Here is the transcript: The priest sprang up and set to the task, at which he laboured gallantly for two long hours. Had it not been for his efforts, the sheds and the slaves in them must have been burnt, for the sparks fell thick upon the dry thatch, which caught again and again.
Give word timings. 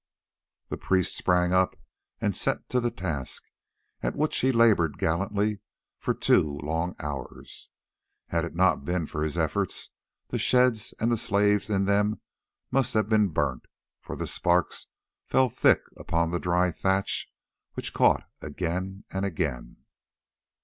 The 0.69 0.77
priest 0.79 1.15
sprang 1.15 1.53
up 1.53 1.77
and 2.19 2.35
set 2.35 2.67
to 2.69 2.79
the 2.79 2.89
task, 2.89 3.43
at 4.01 4.15
which 4.15 4.39
he 4.39 4.51
laboured 4.51 4.97
gallantly 4.97 5.59
for 5.99 6.15
two 6.15 6.57
long 6.63 6.95
hours. 6.97 7.69
Had 8.29 8.43
it 8.43 8.55
not 8.55 8.83
been 8.83 9.05
for 9.05 9.21
his 9.23 9.37
efforts, 9.37 9.91
the 10.29 10.39
sheds 10.39 10.95
and 10.99 11.11
the 11.11 11.19
slaves 11.19 11.69
in 11.69 11.85
them 11.85 12.19
must 12.71 12.95
have 12.95 13.09
been 13.09 13.27
burnt, 13.27 13.67
for 13.99 14.15
the 14.15 14.25
sparks 14.25 14.87
fell 15.23 15.49
thick 15.49 15.81
upon 15.95 16.31
the 16.31 16.39
dry 16.39 16.71
thatch, 16.71 17.31
which 17.75 17.93
caught 17.93 18.27
again 18.41 19.03
and 19.11 19.23
again. 19.23 19.83